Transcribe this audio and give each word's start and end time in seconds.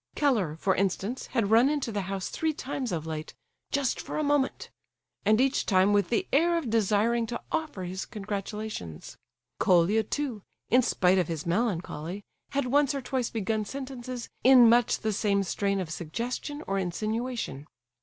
Keller, 0.15 0.55
for 0.55 0.73
instance, 0.73 1.27
had 1.27 1.51
run 1.51 1.69
into 1.69 1.91
the 1.91 2.01
house 2.01 2.29
three 2.29 2.53
times 2.53 2.91
of 2.91 3.05
late, 3.05 3.35
"just 3.71 4.01
for 4.01 4.17
a 4.17 4.23
moment," 4.23 4.71
and 5.27 5.39
each 5.39 5.63
time 5.63 5.93
with 5.93 6.09
the 6.09 6.27
air 6.33 6.57
of 6.57 6.71
desiring 6.71 7.27
to 7.27 7.39
offer 7.51 7.83
his 7.83 8.07
congratulations. 8.07 9.15
Colia, 9.59 10.01
too, 10.01 10.41
in 10.71 10.81
spite 10.81 11.19
of 11.19 11.27
his 11.27 11.45
melancholy, 11.45 12.23
had 12.49 12.65
once 12.65 12.95
or 12.95 13.01
twice 13.03 13.29
begun 13.29 13.63
sentences 13.63 14.27
in 14.43 14.67
much 14.67 14.97
the 14.97 15.13
same 15.13 15.43
strain 15.43 15.79
of 15.79 15.91
suggestion 15.91 16.63
or 16.65 16.79
insinuation. 16.79 17.67